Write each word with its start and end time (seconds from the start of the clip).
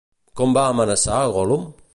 Com 0.41 0.55
va 0.57 0.63
amenaçar 0.71 1.21
a 1.27 1.31
Gollum? 1.37 1.73